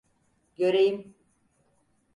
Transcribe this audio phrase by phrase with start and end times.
[0.55, 1.13] Göreyim.